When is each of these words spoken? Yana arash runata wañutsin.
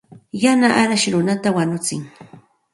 Yana 0.43 0.69
arash 0.81 1.05
runata 1.13 1.49
wañutsin. 1.55 2.03